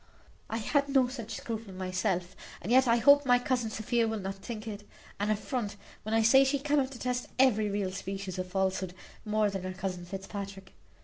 [0.49, 4.33] I had no such scruple myself; and yet I hope my cousin Sophia will not
[4.33, 4.83] think it
[5.19, 8.95] an affront when I say she cannot detest every real species of falsehood
[9.25, 10.73] more than her cousin Fitzpatrick.